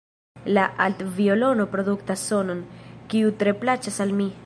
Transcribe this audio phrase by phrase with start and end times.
[0.57, 2.67] La aldviolono produktas sonon,
[3.13, 4.33] kiu tre plaĉas al mi.